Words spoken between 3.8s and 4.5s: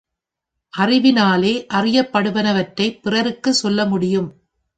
முடியும்.